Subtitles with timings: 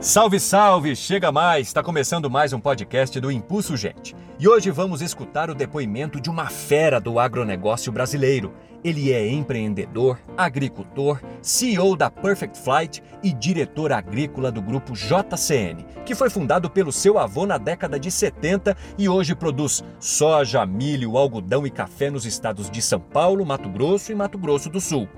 [0.00, 0.94] Salve, salve!
[0.94, 1.66] Chega mais!
[1.66, 4.14] Está começando mais um podcast do Impulso Gente.
[4.38, 8.54] E hoje vamos escutar o depoimento de uma fera do agronegócio brasileiro.
[8.84, 16.14] Ele é empreendedor, agricultor, CEO da Perfect Flight e diretor agrícola do grupo JCN, que
[16.14, 21.66] foi fundado pelo seu avô na década de 70 e hoje produz soja, milho, algodão
[21.66, 25.08] e café nos estados de São Paulo, Mato Grosso e Mato Grosso do Sul.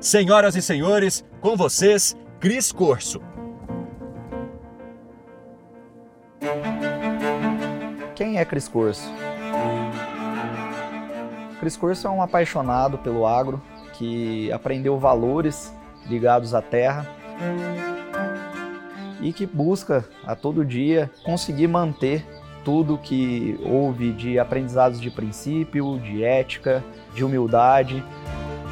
[0.00, 3.20] Senhoras e senhores, com vocês, Cris Corso.
[8.40, 9.02] É Cris Corso?
[11.58, 13.60] Cris Corso é um apaixonado pelo agro
[13.92, 15.74] que aprendeu valores
[16.06, 17.06] ligados à terra
[19.20, 22.24] e que busca a todo dia conseguir manter
[22.64, 26.82] tudo que houve de aprendizados de princípio, de ética,
[27.14, 28.02] de humildade,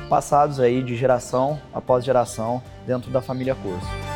[0.08, 4.07] passados aí de geração após geração dentro da família Corso.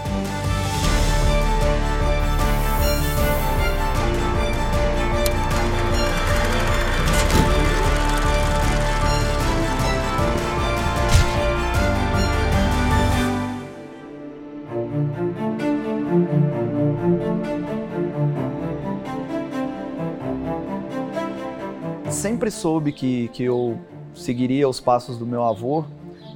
[22.42, 23.78] Sempre soube que, que eu
[24.14, 25.84] seguiria os passos do meu avô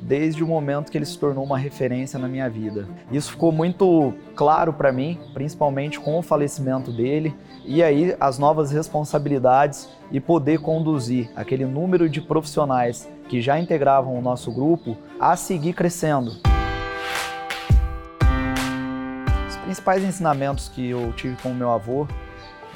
[0.01, 2.87] desde o momento que ele se tornou uma referência na minha vida.
[3.11, 7.35] Isso ficou muito claro para mim, principalmente com o falecimento dele
[7.65, 14.17] e aí as novas responsabilidades e poder conduzir aquele número de profissionais que já integravam
[14.17, 16.37] o nosso grupo a seguir crescendo.
[19.49, 22.07] Os principais ensinamentos que eu tive com o meu avô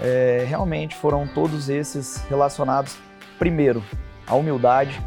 [0.00, 2.98] é, realmente foram todos esses relacionados,
[3.40, 3.82] primeiro,
[4.26, 5.00] à humildade,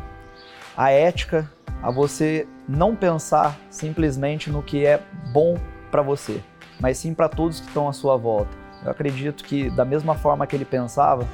[0.76, 1.48] à ética,
[1.84, 5.00] a você não pensar simplesmente no que é
[5.32, 5.56] bom
[5.92, 6.42] para você,
[6.80, 8.50] mas sim para todos que estão à sua volta.
[8.84, 11.28] Eu acredito que, da mesma forma que ele pensava,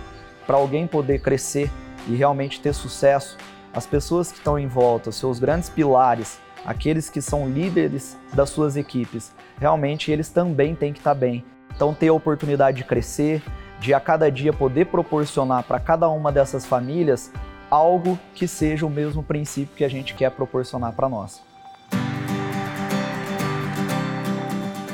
[0.46, 1.72] para alguém poder crescer
[2.06, 3.38] e realmente ter sucesso,
[3.74, 8.76] as pessoas que estão em volta, seus grandes pilares, aqueles que são líderes das suas
[8.76, 11.46] equipes, realmente eles também têm que estar tá bem.
[11.74, 13.42] Então, ter a oportunidade de crescer,
[13.80, 17.32] de a cada dia poder proporcionar para cada uma dessas famílias
[17.70, 21.42] algo que seja o mesmo princípio que a gente quer proporcionar para nós.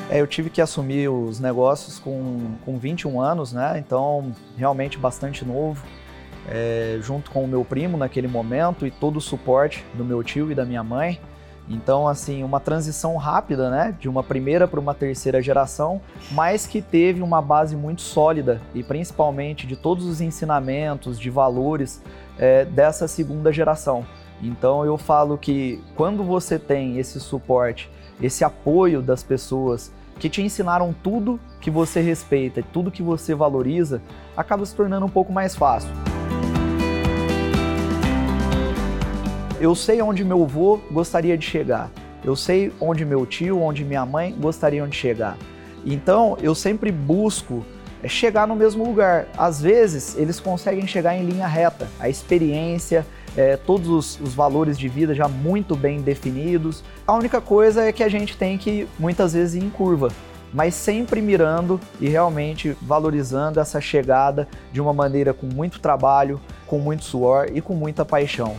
[0.10, 3.78] É, eu tive que assumir os negócios com, com 21 anos, né?
[3.80, 5.84] Então, realmente bastante novo,
[6.48, 10.52] é, junto com o meu primo naquele momento e todo o suporte do meu tio
[10.52, 11.20] e da minha mãe.
[11.68, 16.00] Então, assim, uma transição rápida, né, de uma primeira para uma terceira geração,
[16.32, 22.02] mas que teve uma base muito sólida e principalmente de todos os ensinamentos, de valores
[22.38, 24.06] é, dessa segunda geração.
[24.42, 27.90] Então, eu falo que quando você tem esse suporte,
[28.22, 34.02] esse apoio das pessoas que te ensinaram tudo que você respeita, tudo que você valoriza,
[34.38, 35.90] acaba se tornando um pouco mais fácil.
[39.66, 41.90] Eu sei onde meu avô gostaria de chegar.
[42.24, 45.40] Eu sei onde meu tio, onde minha mãe gostariam de chegar.
[45.84, 47.66] Então, eu sempre busco
[48.04, 49.26] é, chegar no mesmo lugar.
[49.36, 51.88] Às vezes, eles conseguem chegar em linha reta.
[52.00, 56.84] A experiência, é, todos os, os, valores de vida já muito bem definidos.
[57.08, 60.10] A única coisa é que a gente tem que muitas vezes ir em curva,
[60.54, 66.78] mas sempre mirando e realmente valorizando essa chegada de uma maneira com muito trabalho, com
[66.78, 68.56] muito suor e com muita paixão.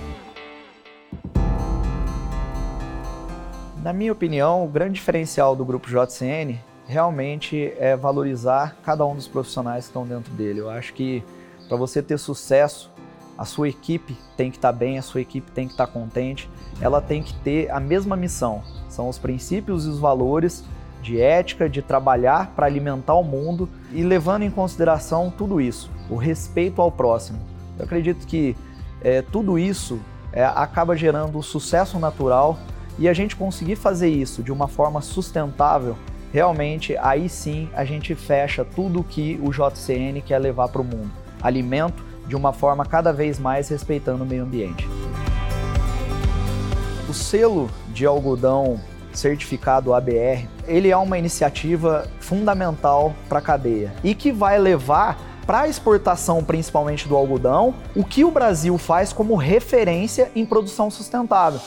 [3.82, 9.28] Na minha opinião, o grande diferencial do grupo JCN realmente é valorizar cada um dos
[9.28, 10.60] profissionais que estão dentro dele.
[10.60, 11.22] Eu acho que
[11.68, 12.90] para você ter sucesso,
[13.36, 15.92] a sua equipe tem que estar tá bem, a sua equipe tem que estar tá
[15.92, 16.48] contente,
[16.80, 18.62] ela tem que ter a mesma missão.
[18.88, 20.64] São os princípios e os valores
[21.02, 26.16] de ética, de trabalhar para alimentar o mundo e levando em consideração tudo isso, o
[26.16, 27.38] respeito ao próximo.
[27.78, 28.56] Eu acredito que
[29.02, 30.00] é, tudo isso
[30.32, 32.58] é, acaba gerando sucesso natural
[32.98, 35.96] e a gente conseguir fazer isso de uma forma sustentável,
[36.32, 41.10] realmente aí sim a gente fecha tudo que o JCN quer levar para o mundo.
[41.42, 44.88] Alimento de uma forma cada vez mais respeitando o meio ambiente.
[47.08, 48.80] O selo de algodão
[49.12, 55.60] certificado ABR, ele é uma iniciativa fundamental para a cadeia e que vai levar para
[55.60, 61.60] a exportação principalmente do algodão, o que o Brasil faz como referência em produção sustentável.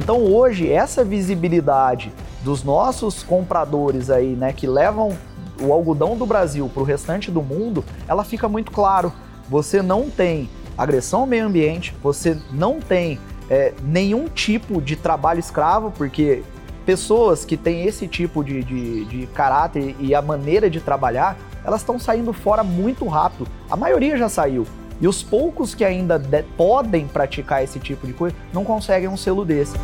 [0.00, 2.10] Então hoje essa visibilidade
[2.42, 5.14] dos nossos compradores aí, né, que levam
[5.60, 9.12] o algodão do Brasil para o restante do mundo, ela fica muito claro.
[9.50, 13.20] Você não tem agressão ao meio ambiente, você não tem
[13.50, 16.42] é, nenhum tipo de trabalho escravo, porque
[16.86, 21.82] pessoas que têm esse tipo de, de, de caráter e a maneira de trabalhar, elas
[21.82, 23.46] estão saindo fora muito rápido.
[23.70, 24.66] A maioria já saiu.
[25.00, 29.16] E os poucos que ainda de, podem praticar esse tipo de coisa não conseguem um
[29.16, 29.74] selo desse.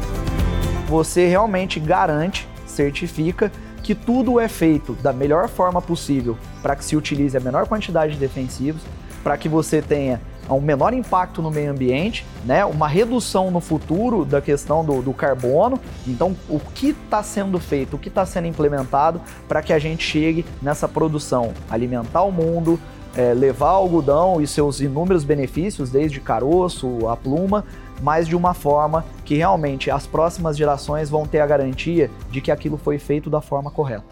[0.88, 3.50] Você realmente garante, certifica
[3.82, 8.14] que tudo é feito da melhor forma possível para que se utilize a menor quantidade
[8.14, 8.82] de defensivos,
[9.22, 12.64] para que você tenha um menor impacto no meio ambiente, né?
[12.64, 15.80] uma redução no futuro da questão do, do carbono.
[16.06, 20.04] Então, o que está sendo feito, o que está sendo implementado para que a gente
[20.04, 22.78] chegue nessa produção, alimentar o mundo,
[23.16, 27.64] é, levar o algodão e seus inúmeros benefícios, desde caroço, a pluma,
[28.02, 32.50] mas de uma forma que realmente as próximas gerações vão ter a garantia de que
[32.50, 34.04] aquilo foi feito da forma correta.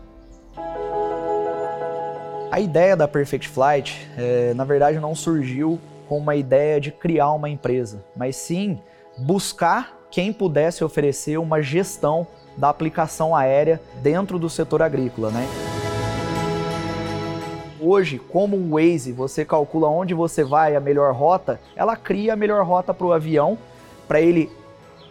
[2.51, 5.79] A ideia da Perfect Flight, é, na verdade, não surgiu
[6.09, 8.79] com uma ideia de criar uma empresa, mas sim
[9.19, 12.27] buscar quem pudesse oferecer uma gestão
[12.57, 15.45] da aplicação aérea dentro do setor agrícola, né?
[17.87, 22.37] Hoje, como um Waze, você calcula onde você vai, a melhor rota, ela cria a
[22.37, 23.59] melhor rota para o avião,
[24.09, 24.51] para ele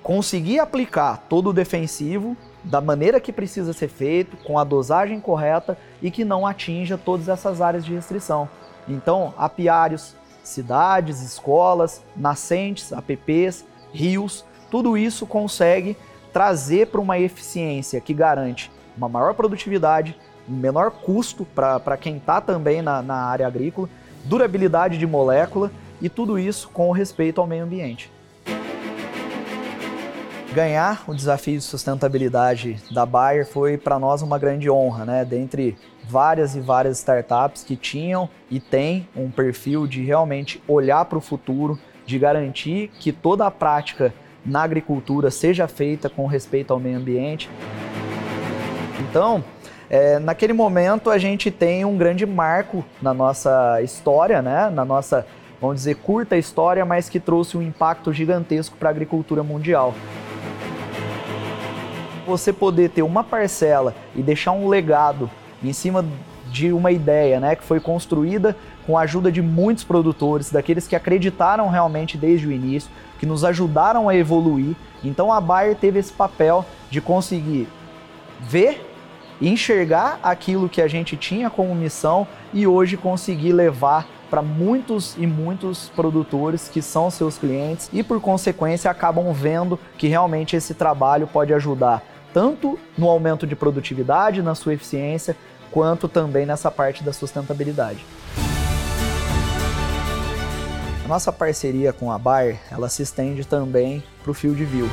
[0.02, 5.78] conseguir aplicar todo o defensivo da maneira que precisa ser feito, com a dosagem correta
[6.02, 8.50] e que não atinja todas essas áreas de restrição.
[8.88, 15.96] Então, apiários, cidades, escolas, nascentes, APPs, rios, tudo isso consegue
[16.34, 20.18] trazer para uma eficiência que garante uma maior produtividade,
[20.48, 23.90] menor custo para quem está também na, na área agrícola,
[24.26, 28.12] durabilidade de molécula e tudo isso com respeito ao meio ambiente.
[30.54, 35.26] Ganhar o desafio de sustentabilidade da Bayer foi para nós uma grande honra, né?
[35.26, 35.76] Dentre
[36.08, 41.22] várias e várias startups que tinham e têm um perfil de realmente olhar para o
[41.22, 44.14] futuro, de garantir que toda a prática
[44.46, 47.50] na agricultura seja feita com respeito ao meio ambiente.
[49.00, 49.44] Então,
[49.90, 54.70] é, naquele momento a gente tem um grande marco na nossa história, né?
[54.70, 55.26] Na nossa,
[55.60, 59.94] vamos dizer, curta história, mas que trouxe um impacto gigantesco para a agricultura mundial
[62.26, 65.30] você poder ter uma parcela e deixar um legado
[65.64, 66.06] em cima
[66.50, 70.96] de uma ideia, né, que foi construída com a ajuda de muitos produtores, daqueles que
[70.96, 74.76] acreditaram realmente desde o início, que nos ajudaram a evoluir.
[75.04, 77.68] Então a Bayer teve esse papel de conseguir
[78.42, 78.93] ver
[79.42, 85.28] enxergar aquilo que a gente tinha como missão e hoje conseguir levar para muitos e
[85.28, 91.28] muitos produtores que são seus clientes e por consequência acabam vendo que realmente esse trabalho
[91.28, 92.02] pode ajudar
[92.34, 95.38] tanto no aumento de produtividade, na sua eficiência,
[95.72, 98.04] quanto também nessa parte da sustentabilidade.
[101.06, 104.90] A nossa parceria com a Bayer, ela se estende também para o Field View.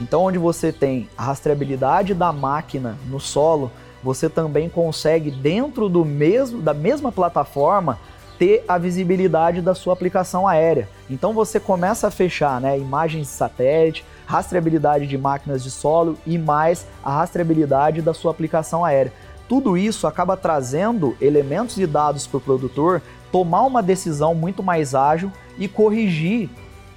[0.00, 3.70] Então, onde você tem a rastreabilidade da máquina no solo,
[4.02, 7.98] você também consegue dentro do mesmo da mesma plataforma
[8.38, 10.88] ter a visibilidade da sua aplicação aérea.
[11.08, 16.36] Então você começa a fechar né, imagens de satélite, rastreabilidade de máquinas de solo e
[16.36, 19.12] mais a rastreabilidade da sua aplicação aérea.
[19.48, 23.00] Tudo isso acaba trazendo elementos e dados para o produtor
[23.30, 26.50] tomar uma decisão muito mais ágil e corrigir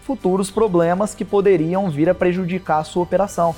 [0.07, 3.53] futuros problemas que poderiam vir a prejudicar a sua operação.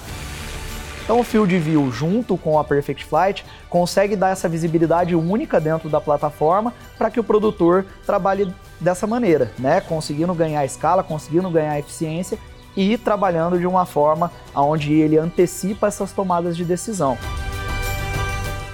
[1.03, 5.89] Então o Field View, junto com a Perfect Flight, consegue dar essa visibilidade única dentro
[5.89, 9.79] da plataforma para que o produtor trabalhe dessa maneira, né?
[9.79, 12.39] Conseguindo ganhar escala, conseguindo ganhar eficiência
[12.75, 17.15] e trabalhando de uma forma onde ele antecipa essas tomadas de decisão.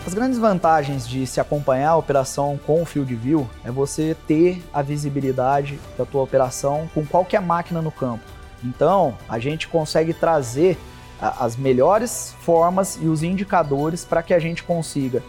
[0.06, 4.64] As grandes vantagens de se acompanhar a operação com o Field View é você ter
[4.72, 8.24] a visibilidade da tua operação com qualquer máquina no campo.
[8.64, 10.78] Então, a gente consegue trazer
[11.20, 15.24] as melhores formas e os indicadores para que a gente consiga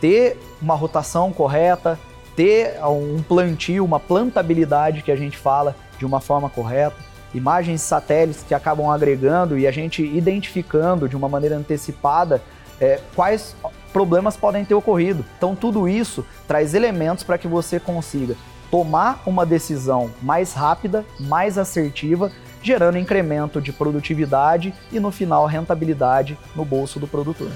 [0.00, 1.98] ter uma rotação correta,
[2.34, 6.96] ter um plantio, uma plantabilidade que a gente fala de uma forma correta,
[7.34, 12.40] imagens satélites que acabam agregando e a gente identificando de uma maneira antecipada
[12.80, 13.56] é, quais
[13.92, 15.24] problemas podem ter ocorrido.
[15.36, 18.36] Então, tudo isso traz elementos para que você consiga
[18.70, 22.32] tomar uma decisão mais rápida, mais assertiva
[22.64, 27.50] gerando incremento de produtividade e no final rentabilidade no bolso do produtor.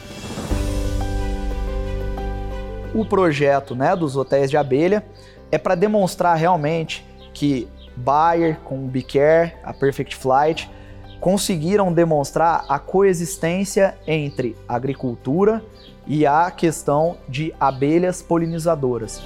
[2.95, 5.03] O projeto né, dos hotéis de abelha
[5.51, 10.71] é para demonstrar realmente que Bayer com o Bicare, a Perfect Flight,
[11.21, 15.63] conseguiram demonstrar a coexistência entre agricultura
[16.07, 19.23] e a questão de abelhas polinizadoras.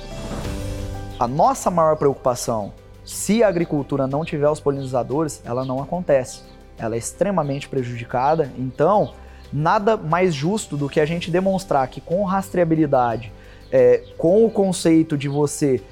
[1.18, 2.72] A nossa maior preocupação
[3.04, 6.42] se a agricultura não tiver os polinizadores, ela não acontece.
[6.78, 8.50] Ela é extremamente prejudicada.
[8.56, 9.12] Então,
[9.52, 13.32] nada mais justo do que a gente demonstrar que com rastreabilidade,
[13.70, 15.82] é, com o conceito de você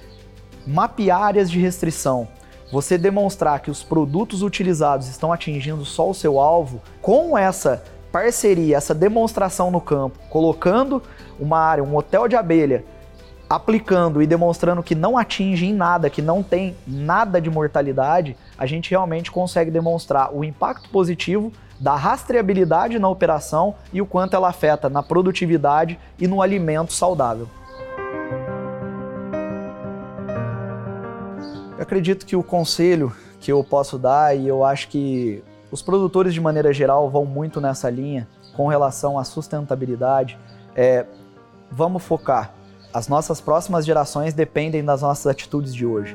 [0.66, 2.28] mapear áreas de restrição,
[2.72, 8.76] você demonstrar que os produtos utilizados estão atingindo só o seu alvo, com essa parceria,
[8.76, 11.02] essa demonstração no campo, colocando
[11.38, 12.84] uma área, um hotel de abelha,
[13.48, 18.64] aplicando e demonstrando que não atinge em nada, que não tem nada de mortalidade, a
[18.64, 24.50] gente realmente consegue demonstrar o impacto positivo da rastreabilidade na operação e o quanto ela
[24.50, 27.48] afeta na produtividade e no alimento saudável.
[31.80, 33.10] Eu acredito que o conselho
[33.40, 37.58] que eu posso dar, e eu acho que os produtores de maneira geral vão muito
[37.58, 40.38] nessa linha com relação à sustentabilidade,
[40.76, 41.06] é
[41.72, 42.52] vamos focar.
[42.92, 46.12] As nossas próximas gerações dependem das nossas atitudes de hoje.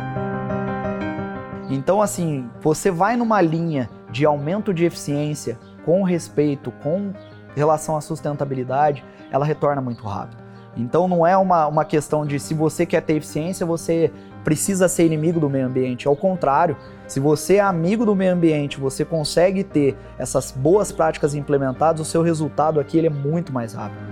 [1.71, 7.11] Então, assim, você vai numa linha de aumento de eficiência com respeito, com
[7.55, 10.45] relação à sustentabilidade, ela retorna muito rápido.
[10.77, 14.11] Então não é uma, uma questão de se você quer ter eficiência, você
[14.45, 16.07] precisa ser inimigo do meio ambiente.
[16.07, 21.33] Ao contrário, se você é amigo do meio ambiente, você consegue ter essas boas práticas
[21.33, 24.05] implementadas, o seu resultado aqui ele é muito mais rápido.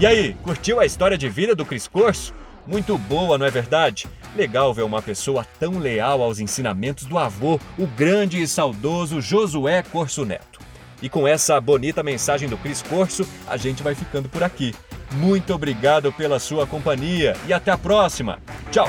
[0.00, 2.32] E aí, curtiu a história de vida do Cris Corso?
[2.68, 4.06] Muito boa, não é verdade?
[4.36, 9.82] Legal ver uma pessoa tão leal aos ensinamentos do avô, o grande e saudoso Josué
[9.82, 10.60] Corso Neto.
[11.00, 14.74] E com essa bonita mensagem do Cris Corso, a gente vai ficando por aqui.
[15.12, 18.38] Muito obrigado pela sua companhia e até a próxima.
[18.70, 18.86] Tchau!